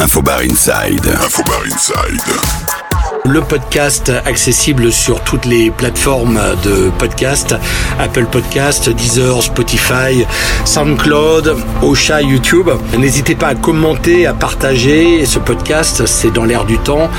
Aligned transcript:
Infobar 0.00 0.42
Inside. 0.42 1.10
Infobar 1.10 1.64
Inside 1.64 2.97
le 3.28 3.40
podcast 3.42 4.10
accessible 4.24 4.90
sur 4.90 5.20
toutes 5.20 5.44
les 5.44 5.70
plateformes 5.70 6.40
de 6.64 6.90
podcast, 6.98 7.54
Apple 7.98 8.24
Podcast, 8.26 8.88
Deezer, 8.88 9.42
Spotify, 9.42 10.24
SoundCloud, 10.64 11.56
Ocha, 11.82 12.22
YouTube. 12.22 12.70
N'hésitez 12.98 13.34
pas 13.34 13.48
à 13.48 13.54
commenter, 13.54 14.26
à 14.26 14.32
partager 14.32 15.26
ce 15.26 15.38
podcast, 15.38 16.06
c'est 16.06 16.30
dans 16.30 16.44
l'air 16.44 16.64
du 16.64 16.78
temps. 16.78 17.10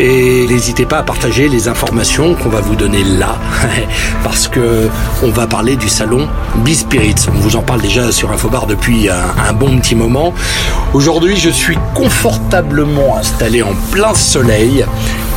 Et 0.00 0.46
n'hésitez 0.48 0.84
pas 0.84 0.98
à 0.98 1.02
partager 1.02 1.48
les 1.48 1.68
informations 1.68 2.34
qu'on 2.34 2.48
va 2.48 2.60
vous 2.60 2.76
donner 2.76 3.04
là, 3.04 3.36
parce 4.24 4.48
que 4.48 4.88
on 5.22 5.30
va 5.30 5.46
parler 5.46 5.76
du 5.76 5.88
salon 5.88 6.28
B-Spirits. 6.64 7.26
On 7.28 7.38
vous 7.38 7.56
en 7.56 7.62
parle 7.62 7.82
déjà 7.82 8.10
sur 8.10 8.32
Infobar 8.32 8.66
depuis 8.66 9.08
un 9.08 9.52
bon 9.52 9.78
petit 9.78 9.94
moment. 9.94 10.34
Aujourd'hui, 10.94 11.36
je 11.36 11.50
suis 11.50 11.78
confortablement 11.94 13.16
installé 13.16 13.62
en 13.62 13.74
plein 13.90 14.14
soleil 14.14 14.84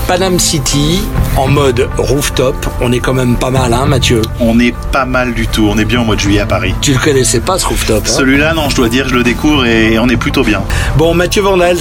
Panam 0.08 0.40
City 0.40 1.02
en 1.36 1.48
mode 1.48 1.90
rooftop. 1.98 2.55
On 2.80 2.91
est 2.91 3.00
quand 3.00 3.13
même 3.13 3.38
pas 3.38 3.50
mal, 3.50 3.73
hein, 3.73 3.86
Mathieu 3.88 4.22
On 4.40 4.59
est 4.59 4.73
pas 4.91 5.05
mal 5.05 5.34
du 5.34 5.48
tout. 5.48 5.68
On 5.70 5.77
est 5.80 5.86
bien 5.86 6.02
en 6.02 6.05
mode 6.05 6.20
juillet 6.20 6.41
à 6.41 6.46
Paris. 6.46 6.76
Tu 6.80 6.94
le 6.94 7.00
connaissais 7.00 7.40
pas 7.40 7.58
ce 7.58 7.66
rooftop 7.66 8.04
hein 8.05 8.10
Celui-là, 8.10 8.54
non, 8.54 8.70
je 8.70 8.76
dois 8.76 8.88
dire, 8.88 9.10
je 9.10 9.16
le 9.16 9.23
découvre 9.23 9.66
et 9.66 9.98
on 9.98 10.08
est 10.08 10.16
plutôt 10.16 10.44
bien. 10.44 10.62
Bon, 10.96 11.16
Mathieu 11.16 11.41
Vandels, 11.41 11.80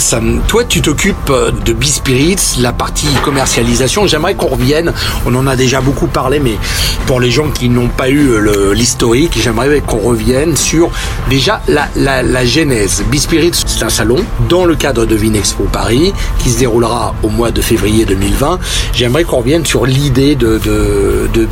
toi, 0.48 0.64
tu 0.64 0.80
t'occupes 0.80 1.30
de 1.66 1.72
B-Spirits, 1.74 2.56
la 2.60 2.72
partie 2.72 3.06
commercialisation. 3.22 4.06
J'aimerais 4.06 4.34
qu'on 4.34 4.48
revienne. 4.48 4.94
On 5.26 5.34
en 5.34 5.46
a 5.46 5.54
déjà 5.54 5.82
beaucoup 5.82 6.06
parlé, 6.06 6.40
mais 6.40 6.56
pour 7.06 7.20
les 7.20 7.30
gens 7.30 7.50
qui 7.50 7.68
n'ont 7.68 7.88
pas 7.88 8.08
eu 8.08 8.38
l'historique, 8.72 9.38
j'aimerais 9.40 9.82
qu'on 9.86 9.98
revienne 9.98 10.56
sur 10.56 10.90
déjà 11.28 11.60
la, 11.68 11.88
la, 11.94 12.22
la 12.22 12.44
genèse. 12.46 13.04
B-Spirits, 13.12 13.64
c'est 13.66 13.84
un 13.84 13.90
salon 13.90 14.16
dans 14.48 14.64
le 14.64 14.76
cadre 14.76 15.04
de 15.04 15.14
Vinexpo 15.14 15.64
Paris 15.64 16.14
qui 16.38 16.50
se 16.50 16.58
déroulera 16.58 17.14
au 17.22 17.28
mois 17.28 17.50
de 17.50 17.60
février 17.60 18.06
2020. 18.14 18.58
J'aimerais 18.92 19.24
qu'on 19.24 19.38
revienne 19.38 19.64
sur 19.64 19.86
l'idée 19.86 20.34
de, 20.34 20.58
de, 20.58 21.28
de. 21.32 21.48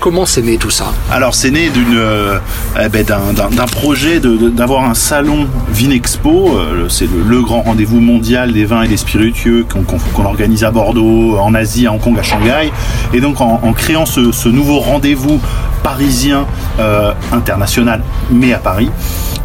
Comment 0.00 0.26
c'est 0.26 0.42
né 0.42 0.56
tout 0.56 0.70
ça 0.70 0.92
Alors, 1.10 1.34
c'est 1.34 1.50
né 1.50 1.68
d'une, 1.70 1.96
euh, 1.96 2.38
eh 2.80 2.88
ben, 2.88 3.04
d'un, 3.04 3.66
projet 3.66 4.20
d'avoir 4.20 4.84
un 4.84 4.94
salon 4.94 5.46
Vinexpo. 5.70 6.56
Euh, 6.56 6.88
c'est 6.88 7.08
le, 7.08 7.42
grand 7.42 7.62
rendez-vous 7.62 8.00
mondial 8.00 8.52
des 8.52 8.64
vins 8.64 8.82
et 8.82 8.88
des 8.88 8.96
spiritueux 8.96 9.64
qu'on, 9.68 10.24
organise 10.24 10.64
à 10.64 10.70
Bordeaux, 10.70 11.38
en 11.38 11.54
Asie, 11.54 11.86
à 11.86 11.92
Hong 11.92 12.00
Kong, 12.00 12.18
à 12.18 12.22
Shanghai. 12.22 12.72
Et 13.12 13.20
donc, 13.20 13.40
en, 13.40 13.72
créant 13.72 14.06
ce, 14.06 14.32
ce, 14.32 14.48
nouveau 14.48 14.78
rendez-vous 14.80 15.40
parisien 15.82 16.46
euh, 16.80 17.12
international, 17.32 18.02
mais 18.30 18.52
à 18.52 18.58
Paris, 18.58 18.90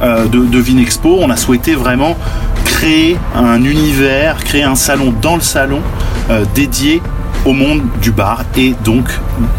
de, 0.01 0.45
de 0.45 0.59
Vinexpo, 0.59 1.19
on 1.21 1.29
a 1.29 1.37
souhaité 1.37 1.75
vraiment 1.75 2.17
créer 2.65 3.17
un 3.35 3.63
univers, 3.63 4.43
créer 4.43 4.63
un 4.63 4.75
salon 4.75 5.13
dans 5.21 5.35
le 5.35 5.41
salon 5.41 5.81
euh, 6.29 6.45
dédié 6.55 7.01
au 7.45 7.51
monde 7.51 7.81
du 8.01 8.11
bar 8.11 8.43
et 8.55 8.73
donc 8.85 9.05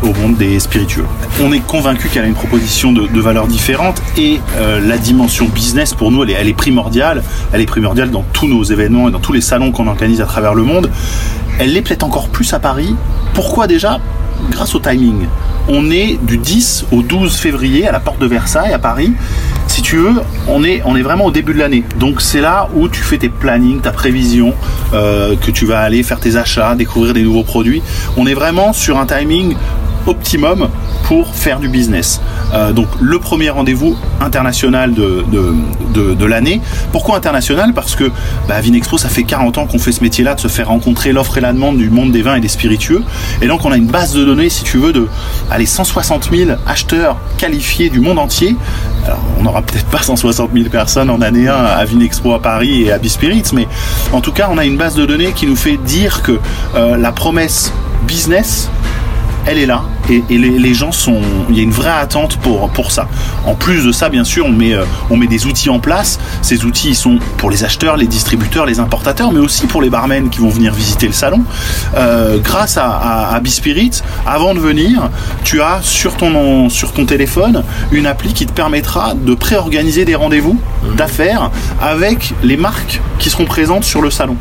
au 0.02 0.12
monde 0.14 0.36
des 0.36 0.58
spiritueux. 0.58 1.04
On 1.42 1.52
est 1.52 1.60
convaincu 1.60 2.08
qu'elle 2.08 2.24
a 2.24 2.26
une 2.26 2.34
proposition 2.34 2.92
de, 2.92 3.06
de 3.06 3.20
valeurs 3.20 3.46
différentes 3.46 4.00
et 4.16 4.40
euh, 4.56 4.80
la 4.80 4.96
dimension 4.96 5.46
business 5.46 5.92
pour 5.92 6.10
nous 6.10 6.22
elle 6.22 6.30
est, 6.30 6.34
elle 6.34 6.48
est, 6.48 6.54
primordiale. 6.54 7.22
Elle 7.52 7.60
est 7.60 7.66
primordiale 7.66 8.10
dans 8.10 8.24
tous 8.32 8.48
nos 8.48 8.62
événements 8.62 9.08
et 9.08 9.12
dans 9.12 9.20
tous 9.20 9.32
les 9.32 9.42
salons 9.42 9.70
qu'on 9.70 9.86
organise 9.86 10.20
à 10.20 10.26
travers 10.26 10.54
le 10.54 10.62
monde. 10.62 10.90
Elle 11.58 11.72
l'est 11.72 11.82
peut-être 11.82 12.04
encore 12.04 12.28
plus 12.28 12.52
à 12.54 12.58
Paris. 12.58 12.96
Pourquoi 13.34 13.66
déjà? 13.66 14.00
Grâce 14.50 14.74
au 14.74 14.78
timing. 14.78 15.26
On 15.68 15.90
est 15.90 16.18
du 16.22 16.38
10 16.38 16.86
au 16.92 17.02
12 17.02 17.36
février 17.36 17.86
à 17.86 17.92
la 17.92 18.00
porte 18.00 18.18
de 18.18 18.26
Versailles 18.26 18.72
à 18.72 18.78
Paris 18.78 19.12
si 19.66 19.82
tu 19.82 19.96
veux, 19.96 20.22
on 20.48 20.64
est, 20.64 21.02
vraiment 21.02 21.26
au 21.26 21.30
début 21.30 21.54
de 21.54 21.58
l'année. 21.58 21.84
Donc 21.98 22.20
c'est 22.20 22.40
là 22.40 22.68
où 22.74 22.88
tu 22.88 23.02
fais 23.02 23.18
tes 23.18 23.28
plannings, 23.28 23.80
ta 23.80 23.92
prévision, 23.92 24.54
euh, 24.92 25.36
que 25.36 25.50
tu 25.50 25.66
vas 25.66 25.80
aller 25.80 26.02
faire 26.02 26.20
tes 26.20 26.36
achats, 26.36 26.74
découvrir 26.74 27.14
des 27.14 27.22
nouveaux 27.22 27.42
produits. 27.42 27.82
On 28.16 28.26
est 28.26 28.34
vraiment 28.34 28.72
sur 28.72 28.98
un 28.98 29.06
timing 29.06 29.56
optimum 30.06 30.68
pour 31.04 31.34
faire 31.34 31.60
du 31.60 31.68
business. 31.68 32.20
Euh, 32.52 32.72
donc 32.72 32.88
le 33.00 33.18
premier 33.18 33.50
rendez-vous 33.50 33.96
international 34.20 34.94
de, 34.94 35.24
de, 35.92 36.14
de, 36.14 36.24
l'année. 36.24 36.60
Pourquoi 36.92 37.16
international? 37.16 37.72
Parce 37.74 37.94
que 37.94 38.10
bah, 38.48 38.60
Vinexpo, 38.60 38.98
ça 38.98 39.08
fait 39.08 39.24
40 39.24 39.58
ans 39.58 39.66
qu'on 39.66 39.78
fait 39.78 39.92
ce 39.92 40.02
métier-là, 40.02 40.34
de 40.34 40.40
se 40.40 40.48
faire 40.48 40.68
rencontrer 40.68 41.12
l'offre 41.12 41.38
et 41.38 41.40
la 41.40 41.52
demande 41.52 41.76
du 41.76 41.90
monde 41.90 42.10
des 42.10 42.22
vins 42.22 42.36
et 42.36 42.40
des 42.40 42.48
spiritueux. 42.48 43.02
Et 43.42 43.46
donc 43.46 43.64
on 43.64 43.72
a 43.72 43.76
une 43.76 43.86
base 43.86 44.14
de 44.14 44.24
données, 44.24 44.48
si 44.48 44.64
tu 44.64 44.78
veux, 44.78 44.92
de 44.92 45.06
allez, 45.50 45.66
160 45.66 46.30
000 46.32 46.50
acheteurs 46.66 47.18
qualifiés 47.36 47.90
du 47.90 48.00
monde 48.00 48.18
entier. 48.18 48.56
Alors 49.04 49.20
on 49.38 49.42
n'aura 49.42 49.60
peut-être 49.62 49.86
pas 49.86 50.02
160 50.02 50.50
000 50.54 50.70
personnes 50.70 51.10
en 51.10 51.20
année 51.20 51.48
1 51.48 51.54
à 51.54 51.84
Vinexpo 51.84 52.32
à 52.32 52.40
Paris 52.40 52.82
et 52.82 52.92
à 52.92 52.98
Bispirits, 52.98 53.50
mais 53.52 53.68
en 54.12 54.22
tout 54.22 54.32
cas 54.32 54.48
on 54.50 54.56
a 54.56 54.64
une 54.64 54.78
base 54.78 54.94
de 54.94 55.04
données 55.04 55.32
qui 55.32 55.46
nous 55.46 55.56
fait 55.56 55.76
dire 55.76 56.22
que 56.22 56.38
euh, 56.74 56.96
la 56.96 57.12
promesse 57.12 57.72
business 58.06 58.70
elle 59.46 59.58
est 59.58 59.66
là 59.66 59.82
et, 60.10 60.22
et 60.30 60.38
les, 60.38 60.58
les, 60.58 60.74
gens 60.74 60.92
sont. 60.92 61.20
Il 61.48 61.56
y 61.56 61.60
a 61.60 61.62
une 61.62 61.70
vraie 61.70 61.90
attente 61.90 62.36
pour, 62.38 62.68
pour 62.70 62.90
ça. 62.90 63.08
En 63.46 63.54
plus 63.54 63.84
de 63.84 63.92
ça, 63.92 64.08
bien 64.08 64.24
sûr, 64.24 64.46
on 64.46 64.52
met, 64.52 64.74
euh, 64.74 64.84
on 65.10 65.16
met 65.16 65.26
des 65.26 65.46
outils 65.46 65.70
en 65.70 65.78
place. 65.78 66.18
Ces 66.42 66.64
outils, 66.64 66.90
ils 66.90 66.94
sont 66.94 67.18
pour 67.38 67.50
les 67.50 67.64
acheteurs, 67.64 67.96
les 67.96 68.06
distributeurs, 68.06 68.66
les 68.66 68.80
importateurs, 68.80 69.32
mais 69.32 69.40
aussi 69.40 69.66
pour 69.66 69.82
les 69.82 69.90
barmen 69.90 70.28
qui 70.30 70.40
vont 70.40 70.48
venir 70.48 70.74
visiter 70.74 71.06
le 71.06 71.12
salon. 71.12 71.42
Euh, 71.96 72.38
grâce 72.38 72.76
à, 72.76 72.86
à, 72.86 73.34
à 73.34 73.40
Bispirit, 73.40 74.02
avant 74.26 74.54
de 74.54 74.60
venir, 74.60 75.08
tu 75.42 75.60
as 75.62 75.78
sur 75.82 76.16
ton, 76.16 76.68
sur 76.68 76.92
ton 76.92 77.06
téléphone 77.06 77.64
une 77.92 78.06
appli 78.06 78.32
qui 78.32 78.46
te 78.46 78.52
permettra 78.52 79.14
de 79.14 79.34
préorganiser 79.34 80.04
des 80.04 80.14
rendez-vous 80.14 80.58
d'affaires 80.96 81.50
avec 81.80 82.34
les 82.42 82.56
marques 82.56 83.00
qui 83.18 83.30
seront 83.30 83.46
présentes 83.46 83.84
sur 83.84 84.02
le 84.02 84.10
salon. 84.10 84.36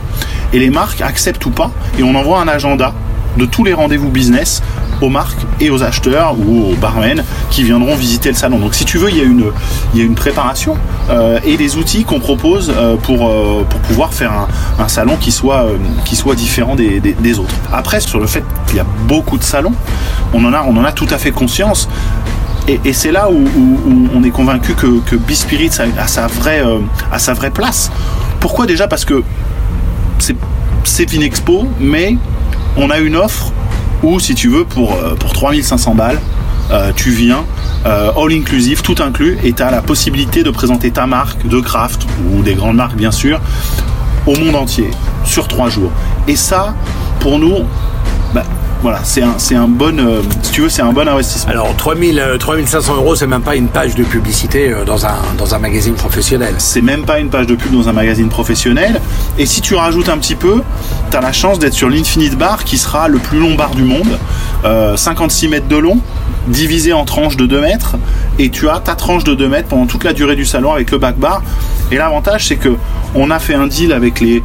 Et 0.51 0.59
les 0.59 0.69
marques 0.69 1.01
acceptent 1.01 1.45
ou 1.45 1.51
pas, 1.51 1.71
et 1.97 2.03
on 2.03 2.15
envoie 2.15 2.39
un 2.41 2.47
agenda 2.47 2.93
de 3.37 3.45
tous 3.45 3.63
les 3.63 3.73
rendez-vous 3.73 4.09
business 4.09 4.61
aux 5.03 5.09
marques 5.09 5.45
et 5.59 5.69
aux 5.69 5.83
acheteurs 5.83 6.35
ou 6.39 6.71
aux 6.71 6.75
barmen 6.75 7.23
qui 7.49 7.63
viendront 7.63 7.95
visiter 7.95 8.29
le 8.29 8.35
salon. 8.35 8.57
Donc 8.57 8.73
si 8.73 8.85
tu 8.85 8.97
veux, 8.97 9.09
il 9.09 9.17
y 9.17 9.21
a 9.21 9.25
une, 9.25 9.45
il 9.93 9.99
y 9.99 10.01
a 10.01 10.05
une 10.05 10.15
préparation 10.15 10.77
euh, 11.09 11.39
et 11.43 11.57
des 11.57 11.75
outils 11.75 12.05
qu'on 12.05 12.19
propose 12.19 12.73
euh, 12.75 12.95
pour, 12.95 13.27
euh, 13.27 13.65
pour 13.69 13.79
pouvoir 13.81 14.13
faire 14.13 14.31
un, 14.79 14.87
salon 14.87 15.17
qui 15.17 15.31
soit, 15.31 15.67
qui 16.05 16.15
soit 16.15 16.35
différent 16.35 16.75
des, 16.75 17.39
autres. 17.39 17.55
Après, 17.71 17.99
sur 17.99 18.19
le 18.19 18.27
fait 18.27 18.43
qu'il 18.67 18.77
y 18.77 18.79
a 18.79 18.85
beaucoup 19.07 19.37
de 19.37 19.43
salons, 19.43 19.73
on 20.33 20.43
en 20.45 20.53
a, 20.53 20.63
on 20.63 20.75
en 20.77 20.83
a 20.83 20.91
tout 20.91 21.07
à 21.09 21.17
fait 21.17 21.31
conscience. 21.31 21.89
Et, 22.67 22.93
c'est 22.93 23.11
là 23.11 23.29
où, 23.29 23.45
on 24.13 24.23
est 24.23 24.29
convaincu 24.29 24.73
que, 24.73 24.99
que 24.99 25.15
B-Spirit 25.15 25.71
a, 25.97 26.07
sa 26.07 26.27
vraie, 26.27 26.63
a 27.11 27.19
sa 27.19 27.33
vraie 27.33 27.49
place. 27.49 27.91
Pourquoi 28.39 28.65
déjà? 28.65 28.87
Parce 28.87 29.05
que 29.05 29.23
c'est 30.83 31.09
Vinexpo, 31.09 31.67
mais 31.79 32.17
on 32.77 32.89
a 32.89 32.99
une 32.99 33.15
offre 33.15 33.52
où, 34.03 34.19
si 34.19 34.35
tu 34.35 34.49
veux, 34.49 34.65
pour, 34.65 34.97
pour 35.19 35.33
3500 35.33 35.95
balles, 35.95 36.19
euh, 36.71 36.91
tu 36.95 37.11
viens 37.11 37.45
euh, 37.85 38.11
all 38.15 38.31
inclusive, 38.31 38.81
tout 38.81 38.95
inclus, 38.99 39.37
et 39.43 39.53
tu 39.53 39.61
as 39.61 39.69
la 39.69 39.81
possibilité 39.81 40.43
de 40.43 40.49
présenter 40.49 40.91
ta 40.91 41.05
marque 41.05 41.45
de 41.45 41.59
craft, 41.59 42.07
ou 42.31 42.41
des 42.41 42.55
grandes 42.55 42.77
marques 42.77 42.95
bien 42.95 43.11
sûr, 43.11 43.39
au 44.25 44.35
monde 44.37 44.55
entier, 44.55 44.89
sur 45.25 45.47
trois 45.47 45.69
jours. 45.69 45.91
Et 46.27 46.35
ça, 46.35 46.73
pour 47.19 47.39
nous, 47.39 47.59
bah, 48.33 48.43
voilà, 48.83 48.99
c'est 49.05 49.23
un, 49.23 49.35
c'est 49.37 49.55
un 49.55 49.69
bon, 49.69 49.97
euh, 49.97 50.21
si 50.41 50.51
tu 50.51 50.61
veux, 50.61 50.67
c'est 50.67 50.81
un 50.81 50.91
bon 50.91 51.07
investissement. 51.07 51.51
Alors 51.51 51.73
3000, 51.77 52.19
euh, 52.19 52.37
3500 52.37 52.95
euros, 52.95 53.15
c'est 53.15 53.27
même 53.27 53.41
pas 53.41 53.55
une 53.55 53.69
page 53.69 53.95
de 53.95 54.03
publicité 54.03 54.73
euh, 54.73 54.83
dans 54.83 55.05
un, 55.05 55.15
dans 55.37 55.55
un 55.55 55.59
magazine 55.59 55.93
professionnel. 55.93 56.55
C'est 56.57 56.81
même 56.81 57.05
pas 57.05 57.19
une 57.19 57.29
page 57.29 57.47
de 57.47 57.55
pub 57.55 57.71
dans 57.71 57.87
un 57.87 57.93
magazine 57.93 58.27
professionnel. 58.27 58.99
Et 59.39 59.45
si 59.45 59.61
tu 59.61 59.75
rajoutes 59.75 60.09
un 60.09 60.17
petit 60.17 60.35
peu, 60.35 60.61
tu 61.09 61.15
as 61.15 61.21
la 61.21 61.31
chance 61.31 61.59
d'être 61.59 61.73
sur 61.73 61.89
l'Infinite 61.89 62.37
Bar, 62.37 62.65
qui 62.65 62.77
sera 62.77 63.07
le 63.07 63.19
plus 63.19 63.39
long 63.39 63.55
bar 63.55 63.73
du 63.73 63.83
monde, 63.83 64.19
euh, 64.65 64.97
56 64.97 65.47
mètres 65.47 65.69
de 65.69 65.77
long, 65.77 65.99
divisé 66.47 66.91
en 66.91 67.05
tranches 67.05 67.37
de 67.37 67.45
2 67.45 67.61
mètres, 67.61 67.95
et 68.37 68.49
tu 68.49 68.67
as 68.67 68.79
ta 68.79 68.95
tranche 68.95 69.23
de 69.23 69.33
2 69.33 69.47
mètres 69.47 69.69
pendant 69.69 69.85
toute 69.85 70.03
la 70.03 70.11
durée 70.11 70.35
du 70.35 70.43
salon 70.43 70.73
avec 70.73 70.91
le 70.91 70.97
back 70.97 71.15
bar. 71.15 71.41
Et 71.89 71.95
l'avantage, 71.95 72.47
c'est 72.49 72.57
que 72.57 72.75
on 73.15 73.31
a 73.31 73.39
fait 73.39 73.53
un 73.53 73.67
deal 73.67 73.93
avec 73.93 74.19
les 74.19 74.43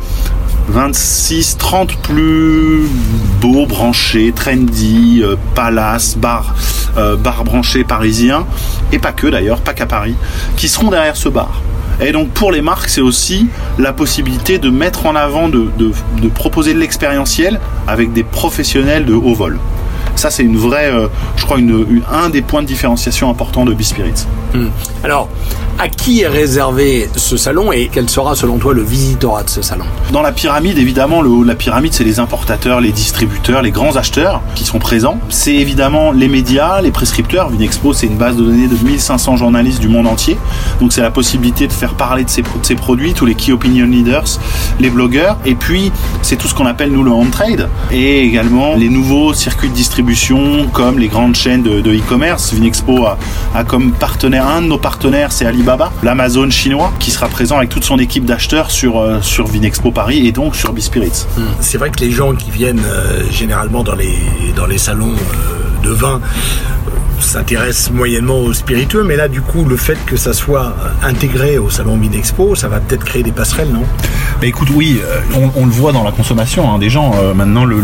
26, 0.68 1.56
30 1.56 1.96
plus 2.02 2.88
beaux, 3.40 3.66
branchés, 3.66 4.32
trendy, 4.34 5.22
euh, 5.22 5.36
palace, 5.54 6.16
bar, 6.16 6.54
euh, 6.96 7.16
bar 7.16 7.44
et 8.92 8.98
pas 8.98 9.12
que 9.12 9.26
d'ailleurs, 9.26 9.60
pas 9.60 9.72
qu'à 9.72 9.86
Paris, 9.86 10.14
qui 10.56 10.68
seront 10.68 10.90
derrière 10.90 11.16
ce 11.16 11.28
bar. 11.28 11.62
Et 12.00 12.12
donc 12.12 12.28
pour 12.30 12.52
les 12.52 12.62
marques, 12.62 12.88
c'est 12.88 13.00
aussi 13.00 13.48
la 13.78 13.92
possibilité 13.92 14.58
de 14.58 14.70
mettre 14.70 15.06
en 15.06 15.16
avant, 15.16 15.48
de, 15.48 15.70
de, 15.78 16.28
proposer 16.28 16.74
de 16.74 16.78
l'expérientiel 16.78 17.60
avec 17.86 18.12
des 18.12 18.22
professionnels 18.22 19.04
de 19.04 19.14
haut 19.14 19.34
vol. 19.34 19.58
Ça, 20.14 20.30
c'est 20.30 20.42
une 20.42 20.56
vraie, 20.56 20.90
euh, 20.92 21.08
je 21.36 21.44
crois, 21.44 21.58
un 22.12 22.28
des 22.28 22.42
points 22.42 22.62
de 22.62 22.66
différenciation 22.66 23.30
importants 23.30 23.64
de 23.64 23.72
B-Spirits. 23.72 24.26
Hum. 24.54 24.70
Alors, 25.04 25.28
à 25.78 25.88
qui 25.88 26.22
est 26.22 26.28
réservé 26.28 27.08
ce 27.14 27.36
salon 27.36 27.70
et 27.70 27.88
quel 27.92 28.10
sera 28.10 28.34
selon 28.34 28.58
toi 28.58 28.74
le 28.74 28.82
visitorat 28.82 29.44
de 29.44 29.48
ce 29.48 29.62
salon? 29.62 29.84
Dans 30.12 30.22
la 30.22 30.32
pyramide, 30.32 30.76
évidemment, 30.76 31.22
le 31.22 31.28
haut 31.28 31.42
de 31.44 31.48
la 31.48 31.54
pyramide, 31.54 31.92
c'est 31.92 32.04
les 32.04 32.18
importateurs, 32.18 32.80
les 32.80 32.90
distributeurs, 32.90 33.62
les 33.62 33.70
grands 33.70 33.94
acheteurs 33.96 34.42
qui 34.56 34.64
sont 34.64 34.80
présents. 34.80 35.20
C'est 35.28 35.54
évidemment 35.54 36.10
les 36.10 36.26
médias, 36.26 36.80
les 36.80 36.90
prescripteurs. 36.90 37.48
Vinexpo, 37.50 37.92
c'est 37.92 38.08
une 38.08 38.16
base 38.16 38.36
de 38.36 38.42
données 38.42 38.66
de 38.66 38.76
1500 38.84 39.36
journalistes 39.36 39.80
du 39.80 39.88
monde 39.88 40.08
entier. 40.08 40.36
Donc 40.80 40.92
c'est 40.92 41.00
la 41.00 41.12
possibilité 41.12 41.68
de 41.68 41.72
faire 41.72 41.94
parler 41.94 42.24
de 42.24 42.30
ces, 42.30 42.42
produits, 42.74 43.14
tous 43.14 43.26
les 43.26 43.34
key 43.34 43.52
opinion 43.52 43.86
leaders 43.86 44.38
les 44.80 44.90
blogueurs. 44.90 45.38
Et 45.46 45.54
puis, 45.54 45.92
c'est 46.22 46.36
tout 46.36 46.48
ce 46.48 46.54
qu'on 46.54 46.66
appelle 46.66 46.90
nous 46.90 47.04
le 47.04 47.12
on 47.12 47.30
trade 47.30 47.68
et 47.90 48.22
également 48.22 48.74
les 48.74 48.88
nouveaux 48.88 49.32
circuits 49.34 49.68
de 49.68 49.74
distribution 49.74 50.68
comme 50.72 50.98
les 50.98 51.08
grandes 51.08 51.36
chaînes 51.36 51.62
de 51.62 51.94
e-commerce. 51.94 52.52
Vinexpo 52.52 53.06
a, 53.06 53.18
a, 53.54 53.64
comme 53.64 53.92
partenaire, 53.92 54.46
un 54.46 54.62
de 54.62 54.66
nos 54.66 54.78
partenaires, 54.78 55.32
c'est 55.32 55.46
Alibaba, 55.46 55.67
l'Amazon 56.02 56.48
chinois, 56.50 56.92
qui 56.98 57.10
sera 57.10 57.28
présent 57.28 57.58
avec 57.58 57.68
toute 57.68 57.84
son 57.84 57.98
équipe 57.98 58.24
d'acheteurs 58.24 58.70
sur, 58.70 58.98
euh, 58.98 59.20
sur 59.20 59.46
Vinexpo 59.46 59.90
Paris 59.90 60.26
et 60.26 60.32
donc 60.32 60.56
sur 60.56 60.72
Bispirits. 60.72 61.26
Hmm. 61.36 61.42
C'est 61.60 61.78
vrai 61.78 61.90
que 61.90 62.00
les 62.00 62.10
gens 62.10 62.34
qui 62.34 62.50
viennent 62.50 62.84
euh, 62.86 63.22
généralement 63.30 63.82
dans 63.82 63.94
les, 63.94 64.16
dans 64.56 64.66
les 64.66 64.78
salons 64.78 65.12
euh, 65.12 65.86
de 65.86 65.90
vin 65.90 66.20
s'intéresse 67.20 67.90
moyennement 67.90 68.38
aux 68.38 68.52
spiritueux, 68.52 69.04
mais 69.04 69.16
là, 69.16 69.28
du 69.28 69.40
coup, 69.40 69.64
le 69.64 69.76
fait 69.76 69.98
que 70.06 70.16
ça 70.16 70.32
soit 70.32 70.74
intégré 71.02 71.58
au 71.58 71.70
salon 71.70 71.96
Minexpo, 71.96 72.54
ça 72.54 72.68
va 72.68 72.80
peut-être 72.80 73.04
créer 73.04 73.22
des 73.22 73.32
passerelles, 73.32 73.72
non? 73.72 73.84
Écoute, 74.42 74.68
oui, 74.72 75.00
euh, 75.02 75.48
on, 75.56 75.66
le 75.66 75.72
voit 75.72 75.92
dans 75.92 76.04
la 76.04 76.12
consommation 76.12 76.72
hein, 76.72 76.78
des 76.78 76.90
gens. 76.90 77.12
Euh, 77.16 77.34
maintenant, 77.34 77.64
le, 77.64 77.80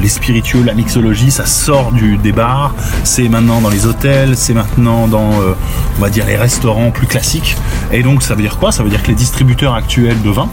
les 0.00 0.08
spiritueux, 0.08 0.62
la 0.62 0.74
mixologie, 0.74 1.30
ça 1.30 1.46
sort 1.46 1.92
des 1.92 2.32
bars. 2.32 2.74
C'est 3.04 3.28
maintenant 3.28 3.60
dans 3.60 3.70
les 3.70 3.86
hôtels, 3.86 4.36
c'est 4.36 4.54
maintenant 4.54 5.08
dans, 5.08 5.40
euh, 5.40 5.54
va 5.98 6.10
dire, 6.10 6.26
les 6.26 6.36
restaurants 6.36 6.90
plus 6.90 7.06
classiques. 7.06 7.56
Et 7.92 8.02
donc, 8.02 8.22
ça 8.22 8.34
veut 8.34 8.42
dire 8.42 8.58
quoi? 8.58 8.70
Ça 8.70 8.82
veut 8.82 8.90
dire 8.90 9.02
que 9.02 9.08
les 9.08 9.14
distributeurs 9.14 9.74
actuels 9.74 10.20
de 10.22 10.30
vin, 10.30 10.48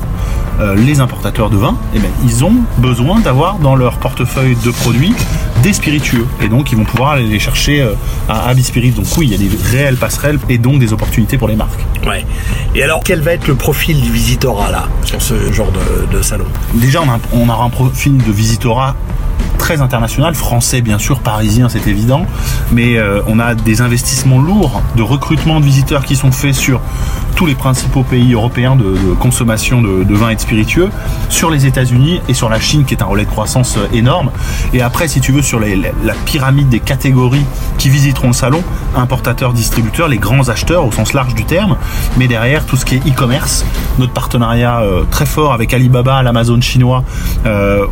les 0.76 1.00
importateurs 1.00 1.50
de 1.50 1.58
vin, 1.58 1.78
eh 1.94 2.00
ben, 2.00 2.10
ils 2.24 2.44
ont 2.44 2.56
besoin 2.78 3.20
d'avoir 3.20 3.60
dans 3.60 3.76
leur 3.76 3.98
portefeuille 3.98 4.56
de 4.64 4.72
produits 4.72 5.14
des 5.64 5.74
spiritueux. 5.74 6.26
Et 6.42 6.48
donc, 6.48 6.72
ils 6.72 6.78
vont 6.78 6.84
pouvoir 6.84 7.12
aller 7.12 7.26
les 7.26 7.40
chercher 7.40 7.82
euh, 7.82 7.94
à 8.30 8.48
Abispirit. 8.48 8.92
Donc 8.92 9.06
oui, 9.18 9.28
il 9.28 9.32
y 9.32 9.36
a 9.36 9.50
des 9.50 9.56
réelles 9.72 9.98
passerelles 9.98 10.40
et 10.50 10.58
donc 10.58 10.80
des 10.80 10.94
opportunités 10.94 11.38
pour 11.38 11.48
les 11.48 11.56
marques. 11.56 11.84
Ouais. 12.06 12.26
Et 12.76 12.84
alors, 12.84 13.02
quel 13.04 13.22
va 13.22 13.34
être 13.34 13.48
le 13.48 13.56
profil 13.56 14.00
du 14.02 14.12
visitorat 14.12 14.72
là, 14.72 14.88
sur 15.04 15.22
ce 15.22 15.52
genre 15.52 15.72
de, 16.12 16.22
salon? 16.22 16.46
Déjà, 16.74 17.02
on, 17.02 17.10
a, 17.10 17.20
on 17.34 17.50
aura 17.50 17.66
un 17.66 17.70
profil 17.70 18.18
de 18.18 18.32
visitorat 18.32 18.96
très 19.68 19.82
international, 19.82 20.34
français 20.34 20.80
bien 20.82 20.98
sûr, 20.98 21.20
parisien 21.20 21.68
c'est 21.68 21.88
évident, 21.88 22.26
mais 22.72 22.98
euh, 22.98 23.22
on 23.28 23.38
a 23.38 23.54
des 23.54 23.82
investissements 23.82 24.40
lourds 24.40 24.82
de 24.96 25.02
recrutement 25.02 25.60
de 25.60 25.66
visiteurs 25.66 26.06
qui 26.06 26.16
sont 26.16 26.32
faits 26.32 26.56
sur 26.56 26.80
tous 27.36 27.46
les 27.46 27.54
principaux 27.54 28.04
pays 28.04 28.34
européens 28.34 28.78
de, 28.78 28.96
consommation 29.20 29.82
de, 29.82 30.16
vin 30.16 30.30
et 30.30 30.36
de 30.36 30.40
spiritueux, 30.40 30.90
sur 31.28 31.52
les 31.52 31.66
États-Unis 31.66 32.22
et 32.30 32.34
sur 32.34 32.50
la 32.50 32.62
Chine 32.62 32.86
qui 32.86 32.94
est 32.94 33.02
un 33.04 33.06
relais 33.08 33.26
de 33.26 33.30
croissance 33.30 33.78
euh, 33.78 33.88
énorme. 33.94 34.32
Et 34.74 34.82
après, 34.82 35.10
si 35.10 35.20
tu 35.20 35.34
veux, 35.34 35.42
sur 35.42 35.60
la 35.60 36.14
pyramide 36.26 36.70
des 36.70 36.80
catégories 36.80 37.46
qui 37.78 37.90
visiteront 37.90 38.28
le 38.28 38.34
salon, 38.34 38.64
importateurs, 38.96 39.54
distributeurs, 39.54 40.08
les 40.08 40.18
grands 40.18 40.48
acheteurs 40.48 40.86
au 40.86 40.92
sens 40.94 41.14
large 41.14 41.36
du 41.36 41.44
terme, 41.44 41.76
mais 42.18 42.28
derrière 42.28 42.66
tout 42.66 42.78
ce 42.78 42.86
qui 42.86 42.96
est 42.96 43.08
e-commerce, 43.08 43.66
notre 44.00 44.14
partenariat 44.14 44.80
euh, 44.80 45.04
très 45.12 45.26
fort 45.26 45.54
avec 45.54 45.74
Alibaba, 45.74 46.24
l'Amazon 46.24 46.62
chinois, 46.62 47.04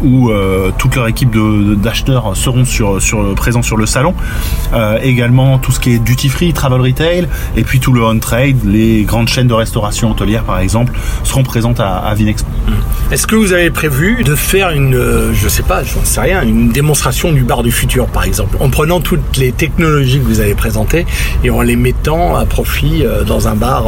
où 0.01 0.31
toute 0.77 0.95
leur 0.95 1.07
équipe 1.07 1.31
d'acheteurs 1.75 2.35
seront 2.35 2.65
sur, 2.65 3.01
sur, 3.01 3.35
présents 3.35 3.61
sur 3.61 3.77
le 3.77 3.85
salon. 3.85 4.13
Euh, 4.73 4.97
également 5.01 5.57
tout 5.59 5.71
ce 5.71 5.79
qui 5.79 5.93
est 5.93 5.99
duty 5.99 6.29
free, 6.29 6.53
travel 6.53 6.81
retail, 6.81 7.27
et 7.55 7.63
puis 7.63 7.79
tout 7.79 7.93
le 7.93 8.03
on 8.03 8.19
trade, 8.19 8.57
les 8.65 9.03
grandes 9.03 9.27
chaînes 9.27 9.47
de 9.47 9.53
restauration 9.53 10.11
hôtelière 10.11 10.43
par 10.43 10.59
exemple, 10.59 10.93
seront 11.23 11.43
présentes 11.43 11.79
à, 11.79 11.97
à 11.97 12.13
Vinexpo. 12.13 12.49
Mmh. 12.67 13.13
Est-ce 13.13 13.27
que 13.27 13.35
vous 13.35 13.53
avez 13.53 13.69
prévu 13.69 14.23
de 14.23 14.35
faire 14.35 14.69
une, 14.71 14.95
euh, 14.95 15.33
je 15.33 15.47
sais 15.47 15.63
pas, 15.63 15.83
je 15.83 15.93
sais 16.03 16.21
rien, 16.21 16.41
une 16.43 16.69
démonstration 16.69 17.31
du 17.31 17.43
bar 17.43 17.63
du 17.63 17.71
futur 17.71 18.07
par 18.07 18.23
exemple, 18.25 18.57
en 18.59 18.69
prenant 18.69 18.99
toutes 18.99 19.37
les 19.37 19.51
technologies 19.51 20.19
que 20.19 20.25
vous 20.25 20.39
avez 20.39 20.55
présentées 20.55 21.05
et 21.43 21.49
en 21.49 21.61
les 21.61 21.75
mettant 21.75 22.35
à 22.35 22.45
profit 22.45 23.03
euh, 23.03 23.23
dans 23.23 23.47
un 23.47 23.55
bar 23.55 23.87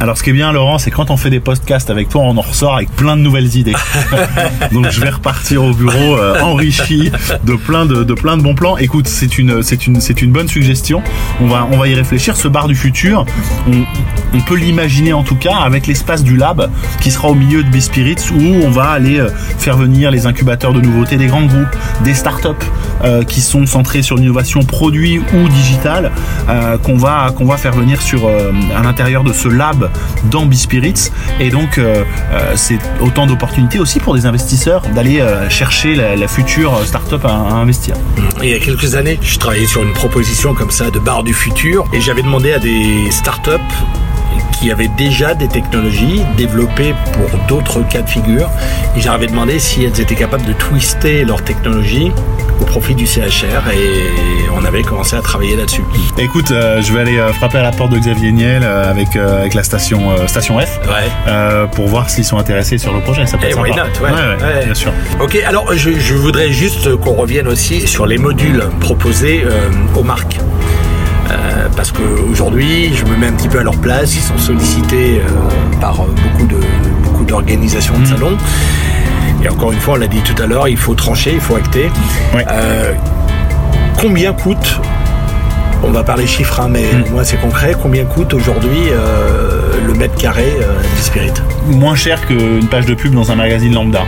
alors 0.00 0.16
ce 0.16 0.22
qui 0.22 0.30
est 0.30 0.32
bien 0.32 0.52
Laurent, 0.52 0.78
c'est 0.78 0.90
quand 0.90 1.10
on 1.10 1.16
fait 1.16 1.30
des 1.30 1.40
podcasts 1.40 1.90
avec 1.90 2.08
toi, 2.08 2.22
on 2.22 2.36
en 2.36 2.40
ressort 2.40 2.76
avec 2.76 2.90
plein 2.90 3.16
de 3.16 3.22
nouvelles 3.22 3.56
idées. 3.56 3.74
Donc 4.72 4.90
je 4.90 5.00
vais 5.00 5.10
repartir 5.10 5.64
au 5.64 5.72
bureau 5.72 6.16
euh, 6.16 6.40
enrichi 6.40 7.10
de 7.44 7.54
plein 7.54 7.84
de, 7.84 8.04
de, 8.04 8.14
plein 8.14 8.36
de 8.36 8.42
bons 8.42 8.54
plans. 8.54 8.76
Écoute, 8.76 9.08
c'est 9.08 9.38
une 9.38 9.62
c'est 9.62 9.86
une 9.86 10.00
c'est 10.00 10.22
une 10.22 10.30
bonne 10.30 10.48
suggestion. 10.48 11.02
On 11.40 11.48
va 11.48 11.66
on 11.70 11.76
va 11.76 11.88
y 11.88 11.94
réfléchir. 11.94 12.36
Ce 12.36 12.46
bar 12.46 12.68
du 12.68 12.76
futur, 12.76 13.26
on, 13.66 13.84
on 14.34 14.40
peut 14.40 14.56
l'imaginer 14.56 15.12
en 15.12 15.22
tout 15.22 15.36
cas 15.36 15.56
avec 15.56 15.86
l'espace 15.86 16.22
du 16.22 16.36
lab 16.36 16.70
qui 17.00 17.10
sera 17.10 17.28
au 17.28 17.34
milieu 17.34 17.62
de 17.62 17.70
B-Spirits 17.70 18.30
où 18.32 18.42
on 18.64 18.70
va 18.70 18.90
aller 18.90 19.18
euh, 19.18 19.30
faire 19.58 19.76
venir 19.76 20.10
les 20.10 20.26
incubateurs 20.26 20.72
de 20.72 20.80
nouveautés 20.80 21.16
des 21.16 21.26
grands 21.26 21.44
groupes, 21.46 21.76
des 22.04 22.14
startups 22.14 22.48
euh, 23.04 23.24
qui 23.24 23.40
sont 23.40 23.66
centrés 23.66 24.02
sur 24.02 24.16
l'innovation 24.16 24.60
produit 24.60 25.18
ou 25.18 25.48
digitale 25.48 26.12
euh, 26.48 26.76
qu'on 26.78 26.96
va 26.96 27.32
qu'on 27.36 27.46
va 27.46 27.56
faire 27.56 27.72
venir 27.72 28.02
sur 28.02 28.28
à 28.28 28.82
l'intérieur 28.82 29.24
de 29.24 29.32
ce 29.32 29.48
lab 29.48 29.87
dans 30.30 30.46
B-Spirits. 30.46 31.10
Et 31.40 31.50
donc, 31.50 31.78
euh, 31.78 32.04
euh, 32.32 32.52
c'est 32.56 32.78
autant 33.00 33.26
d'opportunités 33.26 33.78
aussi 33.78 34.00
pour 34.00 34.14
des 34.14 34.26
investisseurs 34.26 34.82
d'aller 34.94 35.20
euh, 35.20 35.48
chercher 35.48 35.94
la, 35.94 36.28
future 36.28 36.84
start-up 36.84 37.24
à, 37.24 37.32
investir. 37.32 37.94
il 38.42 38.50
y 38.50 38.54
a 38.54 38.58
quelques 38.58 38.94
années, 38.94 39.18
je 39.22 39.38
travaillais 39.38 39.66
sur 39.66 39.82
une 39.82 39.94
proposition 39.94 40.52
comme 40.52 40.70
ça 40.70 40.90
de 40.90 40.98
bar 40.98 41.22
du 41.22 41.32
futur 41.32 41.86
et 41.94 42.02
j'avais 42.02 42.22
demandé 42.22 42.52
à 42.52 42.58
des 42.58 43.10
start-up 43.10 43.62
qui 44.52 44.70
avaient 44.70 44.90
déjà 44.98 45.34
des 45.34 45.48
technologies 45.48 46.22
développées 46.36 46.94
pour 47.12 47.40
d'autres 47.46 47.82
cas 47.88 48.02
de 48.02 48.08
figure. 48.08 48.50
Et 48.96 49.00
j'avais 49.00 49.26
demandé 49.26 49.58
si 49.58 49.84
elles 49.84 50.00
étaient 50.00 50.16
capables 50.16 50.46
de 50.46 50.52
twister 50.52 51.24
leur 51.24 51.42
technologie 51.42 52.10
au 52.60 52.64
profit 52.64 52.94
du 52.94 53.06
CHR 53.06 53.70
et 53.72 54.48
on 54.54 54.64
avait 54.64 54.82
commencé 54.82 55.16
à 55.16 55.20
travailler 55.20 55.56
là-dessus. 55.56 55.82
Écoute, 56.18 56.50
euh, 56.50 56.82
je 56.82 56.92
vais 56.92 57.00
aller 57.00 57.18
euh, 57.18 57.32
frapper 57.32 57.58
à 57.58 57.62
la 57.62 57.70
porte 57.70 57.92
de 57.92 57.98
Xavier 57.98 58.32
Niel 58.32 58.62
euh, 58.64 58.90
avec, 58.90 59.16
avec 59.16 59.54
la 59.54 59.62
station, 59.62 60.26
station 60.26 60.58
F 60.58 60.80
pour 61.72 61.86
voir 61.86 62.10
s'ils 62.10 62.24
sont 62.24 62.38
intéressés 62.38 62.78
sur 62.78 62.92
le 62.92 63.00
projet. 63.00 63.26
Ça 63.26 63.38
peut 63.38 63.46
être 63.46 63.58
eh, 63.66 63.70
ouais, 64.02 64.64
bien 64.64 64.74
sûr. 64.74 64.92
Ok, 65.20 65.38
alors 65.46 65.72
je, 65.74 65.90
je 65.98 66.14
voudrais 66.14 66.52
juste 66.52 66.96
qu'on 66.96 67.14
revienne 67.14 67.48
aussi 67.48 67.86
sur 67.86 68.06
les 68.06 68.18
modules 68.18 68.64
proposés 68.80 69.44
aux 69.94 70.02
marques. 70.02 70.38
Euh, 71.30 71.68
parce 71.76 71.92
qu'aujourd'hui, 71.92 72.94
je 72.94 73.04
me 73.04 73.16
mets 73.16 73.26
un 73.26 73.32
petit 73.32 73.48
peu 73.48 73.58
à 73.58 73.62
leur 73.62 73.76
place. 73.76 74.14
Ils 74.14 74.22
sont 74.22 74.38
sollicités 74.38 75.20
euh, 75.20 75.80
par 75.80 75.96
beaucoup 75.96 76.46
de 76.46 76.56
beaucoup 77.02 77.24
d'organisations 77.24 77.94
de 77.94 78.04
mmh. 78.04 78.06
Et 79.42 79.48
encore 79.48 79.72
une 79.72 79.78
fois, 79.78 79.94
on 79.94 79.98
l'a 79.98 80.06
dit 80.06 80.20
tout 80.20 80.40
à 80.42 80.46
l'heure, 80.46 80.68
il 80.68 80.76
faut 80.76 80.94
trancher, 80.94 81.32
il 81.34 81.40
faut 81.40 81.56
acter. 81.56 81.90
Euh, 82.34 82.92
combien 83.98 84.32
coûte 84.32 84.80
on 85.84 85.92
va 85.92 86.02
parler 86.02 86.26
chiffres, 86.26 86.58
hein, 86.58 86.66
mais 86.68 86.82
mmh. 86.82 87.12
moi 87.12 87.22
c'est 87.22 87.36
concret. 87.36 87.72
Combien 87.80 88.04
coûte 88.04 88.34
aujourd'hui 88.34 88.90
le 89.86 89.94
mètre 89.94 90.16
carré 90.16 90.56
du 90.96 91.02
Spirit 91.02 91.32
Moins 91.68 91.94
cher 91.94 92.26
qu'une 92.26 92.66
page 92.66 92.84
de 92.84 92.94
pub 92.94 93.14
dans 93.14 93.30
un 93.30 93.36
magazine 93.36 93.72
lambda. 93.72 94.02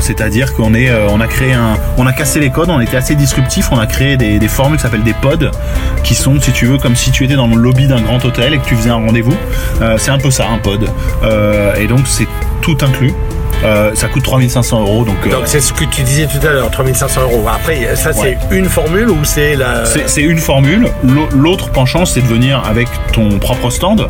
C'est-à-dire 0.00 0.54
qu'on 0.54 0.74
est, 0.74 0.90
on 1.10 1.20
a 1.20 1.28
créé 1.28 1.52
un, 1.52 1.76
on 1.98 2.06
a 2.08 2.12
cassé 2.12 2.40
les 2.40 2.50
codes, 2.50 2.68
on 2.68 2.80
était 2.80 2.96
assez 2.96 3.14
disruptif, 3.14 3.70
on 3.70 3.78
a 3.78 3.86
créé 3.86 4.16
des, 4.16 4.40
des 4.40 4.48
formules 4.48 4.76
qui 4.76 4.82
s'appellent 4.82 5.04
des 5.04 5.14
pods, 5.14 5.52
qui 6.02 6.14
sont, 6.14 6.40
si 6.40 6.52
tu 6.52 6.66
veux, 6.66 6.78
comme 6.78 6.96
si 6.96 7.10
tu 7.10 7.24
étais 7.24 7.34
dans 7.36 7.46
le 7.46 7.56
lobby 7.56 7.86
d'un 7.86 8.00
grand 8.00 8.22
hôtel 8.24 8.54
et 8.54 8.58
que 8.58 8.64
tu 8.66 8.76
faisais 8.76 8.90
un 8.90 8.94
rendez-vous. 8.96 9.36
Euh, 9.82 9.96
c'est 9.98 10.10
un 10.10 10.18
peu 10.18 10.30
ça, 10.30 10.48
un 10.48 10.58
pod. 10.58 10.88
Euh, 11.22 11.74
et 11.76 11.86
donc 11.86 12.00
c'est 12.06 12.28
tout 12.60 12.76
inclus. 12.82 13.12
Euh, 13.64 13.94
ça 13.94 14.08
coûte 14.08 14.22
3500 14.24 14.80
euros. 14.80 15.04
Donc 15.04 15.28
donc 15.28 15.42
c'est 15.46 15.60
ce 15.60 15.72
que 15.72 15.84
tu 15.84 16.02
disais 16.02 16.26
tout 16.26 16.44
à 16.46 16.52
l'heure, 16.52 16.70
3500 16.70 17.22
euros. 17.22 17.44
Après, 17.48 17.96
ça 17.96 18.12
c'est 18.12 18.38
une 18.50 18.66
formule 18.66 19.10
ou 19.10 19.24
c'est 19.24 19.56
la. 19.56 19.84
C'est 19.86 20.22
une 20.22 20.38
formule. 20.38 20.88
L'autre 21.32 21.70
penchant, 21.70 22.04
c'est 22.04 22.20
de 22.20 22.26
venir 22.26 22.62
avec 22.64 22.88
ton 23.12 23.38
propre 23.38 23.70
stand 23.70 24.08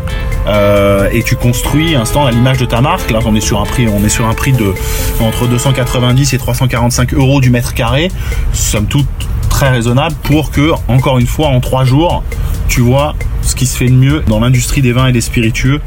et 1.12 1.23
tu 1.23 1.37
construis 1.37 1.94
un 1.94 2.04
stand 2.04 2.28
à 2.28 2.30
l'image 2.30 2.58
de 2.58 2.66
ta 2.66 2.80
marque. 2.80 3.11
Là, 3.11 3.20
on 3.25 3.34
est 3.34 3.40
sur 3.40 3.61
un 3.61 3.64
prix, 3.64 3.87
on 3.88 4.04
est 4.04 4.08
sur 4.08 4.26
un 4.26 4.34
prix 4.34 4.52
de 4.52 4.75
entre 5.20 5.46
290 5.46 6.34
et 6.34 6.38
345 6.38 7.14
euros 7.14 7.40
du 7.40 7.50
mètre 7.50 7.75
carré. 7.75 8.11
Somme 8.52 8.87
toute 8.87 9.06
très 9.54 9.70
raisonnable 9.70 10.16
pour 10.25 10.50
que, 10.50 10.73
encore 10.88 11.18
une 11.18 11.28
fois, 11.28 11.49
en 11.49 11.61
trois 11.61 11.84
jours, 11.84 12.25
tu 12.68 12.80
vois 12.80 13.14
ce 13.42 13.54
qui 13.54 13.66
se 13.66 13.76
fait 13.76 13.87
de 13.87 13.94
mieux 13.94 14.23
dans 14.26 14.40
l'industrie 14.40 14.82
des 14.82 14.92
vins 14.92 15.06
et 15.06 15.12
des 15.12 15.20
spiritueux 15.20 15.80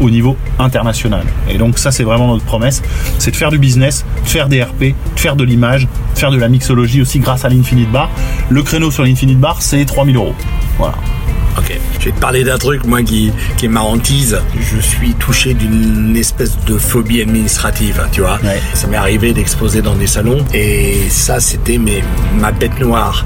au 0.00 0.10
niveau 0.10 0.36
international. 0.58 1.24
Et 1.48 1.58
donc 1.58 1.78
ça 1.78 1.90
c'est 1.90 2.04
vraiment 2.04 2.28
notre 2.28 2.44
promesse, 2.44 2.82
c'est 3.18 3.30
de 3.30 3.36
faire 3.36 3.50
du 3.50 3.58
business, 3.58 4.04
de 4.22 4.28
faire 4.28 4.48
des 4.48 4.62
RP, 4.62 4.80
de 4.80 5.20
faire 5.20 5.36
de 5.36 5.44
l'image, 5.44 5.88
de 6.14 6.18
faire 6.18 6.30
de 6.30 6.38
la 6.38 6.48
mixologie 6.48 7.00
aussi 7.00 7.18
grâce 7.18 7.44
à 7.44 7.48
l'Infinite 7.48 7.90
Bar. 7.90 8.10
Le 8.48 8.62
créneau 8.62 8.90
sur 8.90 9.04
l'Infinite 9.04 9.38
Bar 9.38 9.62
c'est 9.62 9.84
3000 9.84 10.16
euros. 10.16 10.34
Voilà. 10.78 10.94
Ok. 11.58 11.78
Je 12.04 12.10
vais 12.10 12.16
te 12.16 12.20
parler 12.20 12.44
d'un 12.44 12.58
truc, 12.58 12.84
moi, 12.84 13.02
qui, 13.02 13.32
qui 13.56 13.64
est 13.64 13.68
ma 13.68 13.80
hantise. 13.80 14.38
Je 14.60 14.78
suis 14.78 15.14
touché 15.14 15.54
d'une 15.54 16.14
espèce 16.14 16.58
de 16.66 16.76
phobie 16.76 17.22
administrative, 17.22 18.06
tu 18.12 18.20
vois. 18.20 18.38
Ça 18.74 18.88
m'est 18.88 18.98
arrivé 18.98 19.32
d'exposer 19.32 19.80
dans 19.80 19.94
des 19.94 20.06
salons 20.06 20.44
et 20.52 20.98
ça, 21.08 21.40
c'était 21.40 21.80
ma 22.38 22.52
bête 22.52 22.78
noire. 22.78 23.24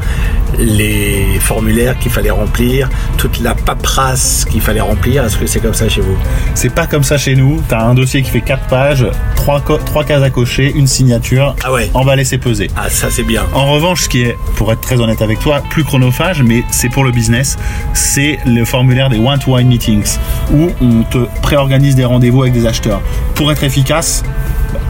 Les 0.60 1.40
formulaires 1.40 1.98
qu'il 1.98 2.12
fallait 2.12 2.30
remplir, 2.30 2.88
toute 3.16 3.40
la 3.40 3.56
paperasse 3.56 4.46
qu'il 4.48 4.60
fallait 4.60 4.80
remplir. 4.80 5.24
Est-ce 5.24 5.38
que 5.38 5.46
c'est 5.46 5.58
comme 5.58 5.74
ça 5.74 5.88
chez 5.88 6.00
vous? 6.00 6.16
C'est 6.54 6.72
pas 6.72 6.86
comme 6.86 7.02
ça 7.02 7.18
chez 7.18 7.34
nous. 7.34 7.60
T'as 7.68 7.82
un 7.82 7.94
dossier 7.94 8.22
qui 8.22 8.30
fait 8.30 8.40
4 8.40 8.68
pages, 8.68 9.06
3, 9.34 9.60
trois 9.84 10.04
cases 10.04 10.22
à 10.22 10.30
cocher, 10.30 10.72
une 10.74 10.86
signature. 10.86 11.56
Ah 11.64 11.72
ouais. 11.72 11.90
Emballer, 11.94 12.24
c'est 12.24 12.38
peser. 12.38 12.70
Ah, 12.76 12.88
ça, 12.88 13.08
c'est 13.10 13.24
bien. 13.24 13.42
En 13.54 13.72
revanche, 13.72 14.04
ce 14.04 14.08
qui 14.08 14.22
est, 14.22 14.36
pour 14.54 14.72
être 14.72 14.80
très 14.80 15.00
honnête 15.00 15.20
avec 15.20 15.40
toi, 15.40 15.62
plus 15.68 15.82
chronophage, 15.82 16.42
mais 16.42 16.62
c'est 16.70 16.88
pour 16.88 17.02
le 17.02 17.10
business, 17.10 17.58
c'est 17.92 18.38
le 18.46 18.64
formulaire 18.68 19.08
des 19.08 19.18
one-to-one 19.18 19.66
meetings 19.66 20.18
où 20.52 20.68
on 20.80 21.02
te 21.02 21.18
préorganise 21.42 21.94
des 21.94 22.04
rendez-vous 22.04 22.42
avec 22.42 22.54
des 22.54 22.66
acheteurs. 22.66 23.00
Pour 23.34 23.50
être 23.50 23.64
efficace, 23.64 24.22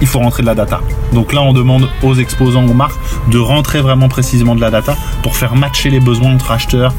il 0.00 0.06
faut 0.06 0.18
rentrer 0.18 0.42
de 0.42 0.49
la 0.49 0.54
data. 0.54 0.80
Donc 1.12 1.32
là, 1.32 1.42
on 1.42 1.52
demande 1.52 1.88
aux 2.02 2.14
exposants, 2.14 2.66
aux 2.66 2.75
marques, 2.75 2.99
de 3.30 3.38
rentrer 3.38 3.80
vraiment 3.80 4.08
précisément 4.08 4.54
de 4.54 4.61
la 4.61 4.70
data 4.70 4.97
pour 5.23 5.37
faire 5.37 5.54
matcher 5.54 5.90
les 5.90 6.00
besoins 6.00 6.35
entre 6.35 6.50
acheteurs 6.50 6.92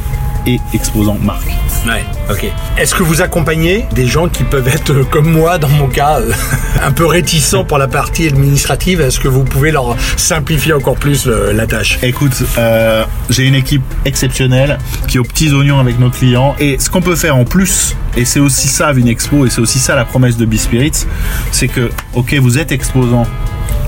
et 0.46 0.60
exposants 0.74 1.18
marques. 1.22 1.52
Ouais, 1.86 2.04
ok. 2.30 2.46
Est-ce 2.78 2.96
que 2.96 3.04
vous 3.04 3.22
accompagnez 3.22 3.86
des 3.94 4.08
gens 4.08 4.28
qui 4.28 4.44
peuvent 4.44 4.68
être 4.68 4.92
euh, 4.92 5.04
comme 5.04 5.32
moi, 5.32 5.58
dans 5.58 5.70
mon 5.70 5.88
cas, 5.88 6.20
euh, 6.20 6.32
un 6.84 6.92
peu 6.92 7.06
réticents 7.06 7.64
pour 7.64 7.78
la 7.78 7.88
partie 7.88 8.28
administrative? 8.28 9.02
Est-ce 9.02 9.20
que 9.20 9.28
vous 9.28 9.44
pouvez 9.44 9.72
leur 9.72 9.96
simplifier 10.18 10.74
encore 10.74 10.96
plus 10.96 11.28
euh, 11.28 11.54
la 11.54 11.68
tâche? 11.68 12.00
Écoute, 12.04 12.44
euh, 12.58 13.06
j'ai 13.30 13.46
une 13.46 13.56
équipe 13.56 13.84
exceptionnelle 14.06 14.78
qui 15.08 15.18
est 15.18 15.20
aux 15.20 15.24
petits 15.24 15.52
oignons 15.54 15.80
avec 15.80 16.00
nos 16.00 16.10
clients. 16.10 16.56
Et 16.60 16.78
ce 16.80 16.90
qu'on 16.90 17.02
peut 17.02 17.16
faire 17.16 17.36
en 17.36 17.46
plus, 17.46 17.96
et 18.18 18.26
c'est 18.26 18.40
aussi 18.40 18.68
ça 18.68 18.92
Vinexpo, 18.92 19.46
et 19.46 19.50
c'est 19.50 19.62
aussi 19.62 19.80
ça 19.80 19.96
la 19.96 20.06
promesse 20.06 20.38
de 20.38 20.46
B-Spirits, 20.46 21.06
c'est 21.52 21.68
que, 21.68 21.90
ok, 22.14 22.36
vous 22.36 22.58
êtes 22.58 22.72
exposant 22.72 23.26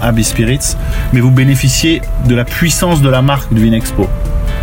à 0.02 0.12
B-Spirits, 0.12 0.76
mais 1.14 1.20
vous 1.20 1.32
bénéficiez 1.32 2.02
de 2.26 2.36
la 2.36 2.46
puissance 2.46 3.02
de 3.02 3.10
la 3.10 3.22
marque 3.22 3.54
de 3.54 3.60
Vinexpo. 3.60 4.08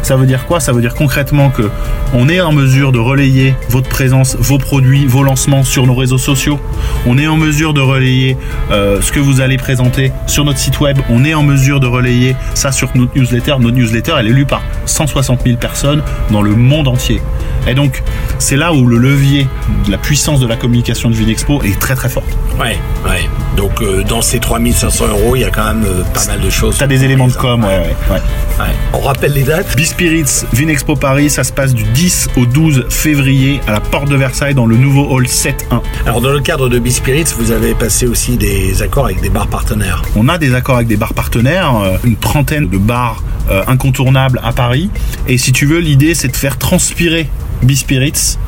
Ça 0.03 0.17
veut 0.17 0.27
dire 0.27 0.47
quoi? 0.47 0.61
Ça 0.61 0.73
veut 0.73 0.81
dire 0.81 0.95
concrètement 0.95 1.51
que 1.51 1.71
on 2.15 2.29
est 2.29 2.41
en 2.41 2.53
mesure 2.53 2.93
de 2.93 2.99
relayer 2.99 3.55
votre 3.69 3.89
présence, 3.89 4.37
vos 4.39 4.59
produits, 4.59 5.07
vos 5.07 5.23
lancements 5.23 5.65
sur 5.65 5.87
nos 5.87 5.95
réseaux 5.95 6.19
sociaux? 6.19 6.59
On 7.07 7.19
est 7.19 7.27
en 7.27 7.37
mesure 7.37 7.75
de 7.75 7.81
relayer 7.81 8.37
euh, 8.71 9.01
ce 9.01 9.13
que 9.13 9.21
vous 9.21 9.41
allez 9.41 9.57
présenter 9.57 10.13
sur 10.27 10.45
notre 10.45 10.59
site 10.59 10.81
web? 10.81 10.99
On 11.11 11.25
est 11.25 11.35
en 11.35 11.43
mesure 11.43 11.81
de 11.81 11.87
relayer 11.87 12.37
ça 12.55 12.73
sur 12.73 12.91
notre 12.95 13.17
newsletter? 13.17 13.57
Notre 13.61 13.77
newsletter, 13.77 14.15
elle 14.19 14.29
est 14.29 14.33
lue 14.33 14.47
par 14.47 14.63
160 14.87 15.43
000 15.45 15.57
personnes 15.57 16.03
dans 16.31 16.43
le 16.43 16.55
monde 16.55 16.89
entier. 16.89 17.21
Et 17.67 17.75
donc, 17.75 18.03
c'est 18.39 18.57
là 18.57 18.73
où 18.73 18.87
le 18.87 18.99
levier 18.99 19.47
de 19.87 19.91
la 19.91 19.99
puissance 19.99 20.41
de 20.41 20.47
la 20.47 20.57
communication 20.57 21.11
de 21.11 21.15
Vinexpo 21.15 21.63
est 21.63 21.79
très 21.79 21.95
très 21.95 22.09
forte. 22.09 22.29
Ouais, 22.59 22.79
ouais. 23.05 23.29
Donc 23.57 23.83
euh, 23.83 24.03
dans 24.05 24.23
ces 24.23 24.39
3500 24.39 25.09
euros, 25.09 25.37
il 25.37 25.41
y 25.41 25.45
a 25.45 25.51
quand 25.51 25.65
même 25.65 25.85
euh, 25.85 26.03
pas 26.15 26.25
mal 26.27 26.41
de 26.41 26.51
choses. 26.51 26.77
T'as 26.79 26.87
des 26.87 27.05
éléments 27.05 27.29
de 27.29 27.33
com, 27.33 27.63
ouais, 27.65 27.69
ouais, 27.69 27.97
ouais. 28.11 28.23
Ouais. 28.59 28.67
On 28.93 29.01
rappelle 29.01 29.35
les 29.35 29.45
dates 29.45 29.77
B-Spirits 29.77 30.45
Vinexpo 30.53 30.97
Paris, 30.97 31.31
ça 31.31 31.45
se 31.45 31.53
passe 31.53 31.75
du 31.75 31.85
10 31.85 32.31
au 32.37 32.45
12 32.45 32.87
février 32.89 33.61
à 33.69 33.73
la 33.73 33.81
porte 33.81 34.09
de 34.09 34.17
Versailles 34.17 34.55
dans 34.55 34.67
le 34.67 34.77
nouveau 34.77 35.07
hall 35.11 35.27
7-1. 35.27 35.81
Alors 36.07 36.21
dans 36.21 36.33
le 36.33 36.41
cadre 36.41 36.69
de 36.69 36.81
B-Spirits, 36.81 37.35
vous 37.39 37.53
avez 37.53 37.75
passé 37.75 38.09
aussi 38.09 38.37
des 38.37 38.83
accords 38.83 39.05
avec 39.05 39.21
des 39.21 39.31
bars 39.31 39.47
partenaires. 39.47 40.03
On 40.17 40.29
a 40.29 40.39
des 40.39 40.55
accords 40.55 40.77
avec 40.77 40.89
des 40.89 40.97
bars 40.97 41.15
partenaires, 41.15 41.77
euh, 41.77 41.99
une 42.03 42.17
trentaine 42.17 42.69
de 42.69 42.79
bars 42.79 43.23
euh, 43.51 43.63
incontournables 43.69 44.41
à 44.43 44.53
Paris. 44.53 44.91
Et 45.29 45.39
si 45.39 45.53
tu 45.53 45.65
veux, 45.67 45.79
l'idée 45.79 46.15
c'est 46.15 46.29
de 46.29 46.37
faire 46.37 46.59
transpirer 46.59 47.29
B-Spirits 47.63 48.39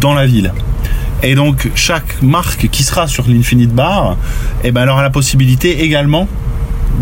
dans 0.00 0.14
la 0.14 0.26
ville. 0.26 0.52
Et 1.22 1.36
donc 1.36 1.70
chaque 1.76 2.20
marque 2.20 2.68
qui 2.70 2.82
sera 2.82 3.06
sur 3.06 3.28
l'Infinite 3.28 3.72
Bar, 3.72 4.16
eh 4.64 4.72
ben, 4.72 4.82
elle 4.82 4.88
aura 4.88 5.02
la 5.02 5.10
possibilité 5.10 5.84
également 5.84 6.26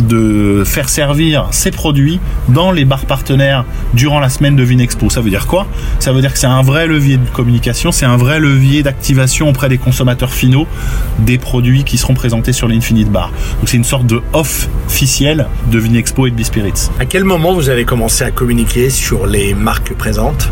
de 0.05 0.63
faire 0.65 0.89
servir 0.89 1.49
ses 1.51 1.71
produits 1.71 2.21
dans 2.49 2.71
les 2.71 2.85
bars 2.85 3.07
partenaires 3.07 3.65
durant 3.95 4.21
la 4.21 4.29
semaine 4.29 4.57
de 4.57 4.63
Vinexpo. 4.63 5.11
Ça 5.11 5.21
veut 5.21 5.31
dire 5.31 5.47
quoi? 5.47 5.67
Ça 5.99 6.13
veut 6.13 6.21
dire 6.21 6.33
que 6.33 6.39
c'est 6.39 6.47
un 6.47 6.63
vrai 6.63 6.87
levier 6.87 7.17
de 7.17 7.29
communication, 7.31 7.93
c'est 7.93 8.07
un 8.07 8.17
vrai 8.17 8.41
levier 8.41 8.83
d'activation 8.83 9.49
auprès 9.49 9.69
des 9.69 9.79
consommateurs 9.79 10.33
finaux 10.33 10.67
des 11.19 11.39
produits 11.39 11.85
qui 11.85 11.99
seront 11.99 12.15
présentés 12.15 12.53
sur 12.53 12.69
l'Infinite 12.69 13.11
Bar. 13.11 13.31
Donc 13.59 13.69
c'est 13.69 13.77
une 13.77 13.85
sorte 13.85 14.07
de 14.07 14.21
off 14.33 14.69
officiel 14.87 15.47
de 15.71 15.79
Vinexpo 15.79 16.27
et 16.27 16.31
de 16.31 16.37
Bispirits. 16.37 16.91
À 17.01 17.05
quel 17.05 17.25
moment 17.25 17.53
vous 17.55 17.69
avez 17.69 17.85
commencé 17.85 18.25
à 18.25 18.31
communiquer 18.31 18.91
sur 18.91 19.27
les 19.27 19.55
marques 19.55 19.95
présentes? 19.95 20.51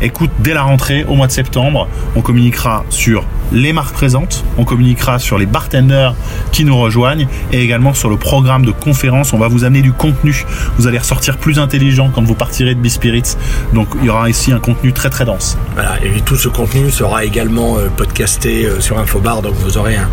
Écoute, 0.00 0.30
dès 0.38 0.54
la 0.54 0.62
rentrée, 0.62 1.04
au 1.08 1.14
mois 1.14 1.26
de 1.26 1.32
septembre, 1.32 1.88
on 2.14 2.20
communiquera 2.20 2.84
sur 2.88 3.24
les 3.52 3.72
marques 3.72 3.94
présentes, 3.94 4.44
on 4.56 4.64
communiquera 4.64 5.18
sur 5.18 5.38
les 5.38 5.46
bartenders 5.46 6.14
qui 6.52 6.64
nous 6.64 6.76
rejoignent 6.76 7.26
et 7.52 7.62
également 7.62 7.94
sur 7.94 8.10
le 8.10 8.16
programme 8.16 8.64
de 8.64 8.70
conférence. 8.70 9.32
On 9.32 9.38
va 9.38 9.48
vous 9.48 9.64
amener 9.64 9.82
du 9.82 9.92
contenu. 9.92 10.44
Vous 10.78 10.86
allez 10.86 10.98
ressortir 10.98 11.38
plus 11.38 11.58
intelligent 11.58 12.10
quand 12.14 12.22
vous 12.22 12.34
partirez 12.34 12.74
de 12.74 12.80
Bispirits. 12.80 13.36
Donc 13.72 13.88
il 14.00 14.06
y 14.06 14.10
aura 14.10 14.28
ici 14.28 14.52
un 14.52 14.60
contenu 14.60 14.92
très 14.92 15.10
très 15.10 15.24
dense. 15.24 15.56
Voilà, 15.74 15.96
et 16.02 16.20
tout 16.20 16.36
ce 16.36 16.48
contenu 16.48 16.90
sera 16.90 17.24
également 17.24 17.76
euh, 17.78 17.88
podcasté 17.88 18.66
euh, 18.66 18.80
sur 18.80 18.98
Infobar, 18.98 19.42
donc 19.42 19.54
vous 19.54 19.78
aurez 19.78 19.96
un, 19.96 20.08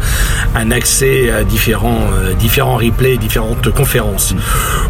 un 0.55 0.71
accès 0.71 1.31
à 1.31 1.43
différents, 1.43 2.01
euh, 2.13 2.33
différents 2.33 2.77
replays, 2.77 3.17
différentes 3.17 3.69
conférences. 3.71 4.35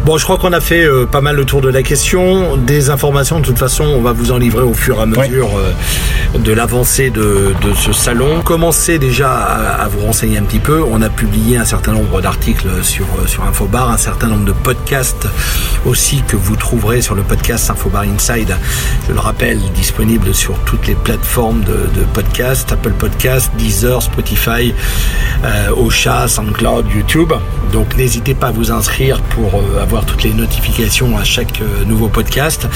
Bon, 0.04 0.18
je 0.18 0.24
crois 0.24 0.38
qu'on 0.38 0.52
a 0.52 0.60
fait 0.60 0.86
pas 1.10 1.20
mal 1.20 1.36
le 1.36 1.44
tour 1.44 1.60
de 1.60 1.68
la 1.68 1.82
question. 1.82 2.56
Des 2.56 2.90
informations, 2.90 3.40
de 3.40 3.44
toute 3.44 3.58
façon, 3.58 3.84
on 3.84 4.02
va 4.02 4.12
vous 4.12 4.30
en 4.30 4.38
livrer 4.38 4.62
au 4.62 4.74
fur 4.74 4.98
et 4.98 5.02
à 5.02 5.06
mesure 5.06 5.50
de 6.38 6.52
l'avancée 6.52 7.10
de, 7.10 7.54
de 7.62 7.74
ce 7.74 7.92
salon. 7.92 8.35
Commencez 8.44 8.98
déjà 8.98 9.32
à, 9.32 9.88
vous 9.88 10.00
renseigner 10.00 10.38
un 10.38 10.42
petit 10.42 10.58
peu. 10.58 10.82
On 10.82 11.02
a 11.02 11.08
publié 11.08 11.56
un 11.56 11.64
certain 11.64 11.92
nombre 11.92 12.20
d'articles 12.20 12.68
sur, 12.82 13.06
euh, 13.18 13.26
sur 13.26 13.42
Infobar, 13.44 13.90
un 13.90 13.96
certain 13.96 14.28
nombre 14.28 14.44
de 14.44 14.52
podcasts 14.52 15.26
aussi 15.84 16.22
que 16.26 16.36
vous 16.36 16.56
trouverez 16.56 17.02
sur 17.02 17.14
le 17.14 17.22
podcast 17.22 17.70
Infobar 17.70 18.02
Inside. 18.02 18.56
Je 19.08 19.12
le 19.12 19.20
rappelle, 19.20 19.60
disponible 19.74 20.34
sur 20.34 20.58
toutes 20.60 20.86
les 20.86 20.94
plateformes 20.94 21.62
de, 21.62 21.88
de 21.98 22.04
podcast, 22.12 22.70
Apple 22.72 22.92
Podcast, 22.92 23.50
Deezer, 23.56 24.02
Spotify, 24.02 24.74
euh, 25.44 25.70
Ocha, 25.76 26.28
SoundCloud, 26.28 26.86
YouTube. 26.94 27.32
Donc 27.72 27.96
n'hésitez 27.96 28.34
pas 28.34 28.48
à 28.48 28.52
vous 28.52 28.70
inscrire 28.70 29.20
pour 29.22 29.54
euh, 29.54 29.82
avoir 29.82 30.04
toutes 30.04 30.22
les 30.22 30.32
notifications 30.32 31.16
à 31.16 31.24
chaque 31.24 31.60
euh, 31.60 31.84
nouveau 31.84 32.08
podcast. 32.08 32.68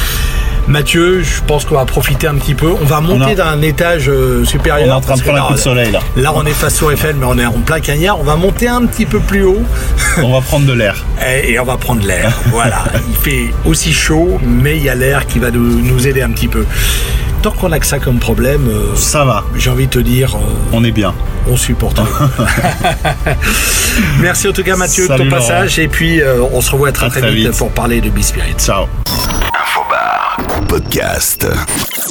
Mathieu, 0.71 1.25
je 1.25 1.43
pense 1.49 1.65
qu'on 1.65 1.75
va 1.75 1.85
profiter 1.85 2.29
un 2.29 2.37
petit 2.37 2.55
peu. 2.55 2.73
On 2.81 2.85
va 2.85 3.01
monter 3.01 3.35
d'un 3.35 3.61
étage 3.61 4.09
euh, 4.09 4.45
supérieur. 4.45 4.87
On 4.87 4.91
est 4.93 4.95
en 4.95 5.01
train 5.01 5.17
de 5.17 5.23
prendre 5.23 5.45
un 5.45 5.49
coup 5.49 5.55
de 5.55 5.59
soleil 5.59 5.91
là. 5.91 5.99
Là, 6.17 6.31
on 6.33 6.47
est 6.47 6.53
face 6.53 6.81
au 6.81 6.93
Eiffel, 6.93 7.17
mais 7.19 7.27
on 7.27 7.37
est 7.39 7.45
en 7.45 7.55
plein 7.55 7.81
cagnard. 7.81 8.21
On 8.21 8.23
va 8.23 8.37
monter 8.37 8.69
un 8.69 8.87
petit 8.87 9.05
peu 9.05 9.19
plus 9.19 9.43
haut 9.43 9.65
On 10.23 10.33
va 10.33 10.41
prendre 10.41 10.67
de 10.67 10.73
l'air. 10.73 11.05
et, 11.45 11.59
on 11.59 11.65
va 11.65 11.77
prendre 11.77 12.07
l'air. 12.07 12.33
voilà. 12.53 12.85
Il 13.09 13.17
fait 13.17 13.51
aussi 13.65 13.93
chaud, 13.93 14.39
mais 14.47 14.77
il 14.77 14.85
y 14.85 14.89
a 14.89 14.95
l'air 14.95 15.27
qui 15.27 15.41
va 15.41 15.51
nous, 15.51 16.07
aider 16.07 16.23
un 16.23 16.31
petit 16.31 16.47
peu. 16.47 16.65
Tant 17.43 17.51
qu'on 17.51 17.73
a 17.73 17.81
que 17.81 17.87
ça 17.87 17.99
comme 17.99 18.21
problème, 18.21 18.69
euh, 18.69 18.95
Ça 18.95 19.25
va, 19.25 19.45
j'ai 19.57 19.71
envie 19.71 19.87
de 19.87 19.91
te 19.91 19.99
dire, 19.99 20.37
euh, 20.37 20.39
on 20.73 20.85
est 20.85 20.93
bien. 20.93 21.15
on 21.51 21.57
supporte. 21.57 21.99
Merci 24.21 24.47
en 24.47 24.53
tout 24.53 24.63
cas 24.63 24.77
Mathieu 24.77 25.09
de 25.09 25.17
ton 25.17 25.25
Laurent. 25.25 25.31
passage 25.31 25.81
et 25.81 25.89
puis 25.89 26.21
euh, 26.21 26.43
on 26.53 26.61
se 26.61 26.71
revoit 26.71 26.93
très 26.93 27.09
très, 27.09 27.21
très 27.21 27.33
vite, 27.33 27.49
vite. 27.49 27.59
pour 27.59 27.71
parler 27.71 28.01
de 28.01 28.09
B-Spirit. 28.09 28.55
Ciao. 28.59 28.87
Infobar. 30.71 30.79
Podcast. 30.79 32.11